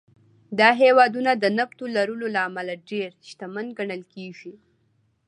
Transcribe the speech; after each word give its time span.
دا 0.59 0.69
هېوادونه 0.81 1.31
د 1.37 1.45
نفتو 1.57 1.83
لرلو 1.95 2.27
له 2.35 2.39
امله 2.47 2.73
ډېر 2.89 3.09
شتمن 3.29 3.67
ګڼل 3.77 4.01
کېږي. 4.13 4.53